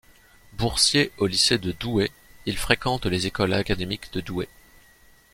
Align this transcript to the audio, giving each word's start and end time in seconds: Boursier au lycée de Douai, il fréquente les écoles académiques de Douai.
Boursier 0.53 1.11
au 1.19 1.27
lycée 1.27 1.59
de 1.59 1.71
Douai, 1.73 2.09
il 2.47 2.57
fréquente 2.57 3.05
les 3.05 3.27
écoles 3.27 3.53
académiques 3.53 4.11
de 4.13 4.19
Douai. 4.21 4.49